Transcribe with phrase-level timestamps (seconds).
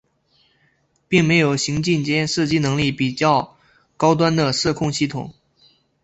[1.07, 3.55] 并没有行进间射击能力和较
[3.97, 5.31] 高端的射控系统。